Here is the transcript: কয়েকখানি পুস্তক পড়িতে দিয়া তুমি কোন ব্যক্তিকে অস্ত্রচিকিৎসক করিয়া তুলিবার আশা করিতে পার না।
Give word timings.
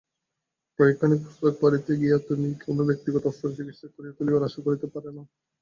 কয়েকখানি 0.79 1.15
পুস্তক 1.23 1.53
পড়িতে 1.61 1.91
দিয়া 1.95 2.17
তুমি 2.27 2.47
কোন 2.63 2.77
ব্যক্তিকে 2.87 3.19
অস্ত্রচিকিৎসক 3.23 3.89
করিয়া 3.95 4.15
তুলিবার 4.17 4.47
আশা 4.47 4.59
করিতে 4.65 4.85
পার 4.87 5.03
না। 5.07 5.23